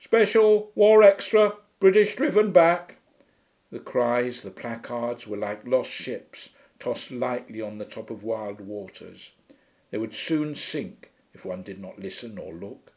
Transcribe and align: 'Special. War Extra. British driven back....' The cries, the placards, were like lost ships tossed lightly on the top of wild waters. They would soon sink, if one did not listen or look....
'Special. 0.00 0.72
War 0.74 1.04
Extra. 1.04 1.56
British 1.78 2.16
driven 2.16 2.50
back....' 2.50 2.96
The 3.70 3.78
cries, 3.78 4.40
the 4.40 4.50
placards, 4.50 5.28
were 5.28 5.36
like 5.36 5.64
lost 5.64 5.88
ships 5.88 6.50
tossed 6.80 7.12
lightly 7.12 7.60
on 7.60 7.78
the 7.78 7.84
top 7.84 8.10
of 8.10 8.24
wild 8.24 8.60
waters. 8.60 9.30
They 9.92 9.98
would 9.98 10.14
soon 10.14 10.56
sink, 10.56 11.12
if 11.32 11.44
one 11.44 11.62
did 11.62 11.78
not 11.78 12.00
listen 12.00 12.38
or 12.38 12.52
look.... 12.52 12.92